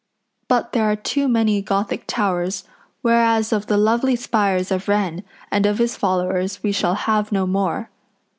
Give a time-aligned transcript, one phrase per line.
[0.47, 2.63] But there are too many Gothic towers;
[3.03, 7.45] whereas of the lovely spires of Wren and of his followers we shall have no
[7.45, 7.91] more.